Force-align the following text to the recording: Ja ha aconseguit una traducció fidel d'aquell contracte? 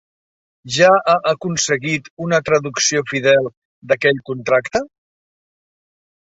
Ja 0.77 0.87
ha 1.11 1.13
aconseguit 1.31 2.09
una 2.29 2.41
traducció 2.49 3.05
fidel 3.13 3.53
d'aquell 3.93 4.21
contracte? 4.33 4.85